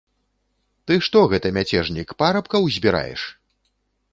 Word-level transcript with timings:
Ты, 0.91 0.95
што 1.07 1.19
гэта, 1.33 1.47
мяцежнік, 1.57 2.15
парабкаў 2.23 2.61
збіраеш? 2.79 3.21